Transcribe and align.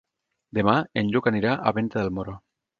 Demà 0.59 0.75
en 1.03 1.13
Lluc 1.17 1.31
anirà 1.33 1.53
a 1.71 1.77
Venta 1.79 2.03
del 2.05 2.13
Moro. 2.19 2.39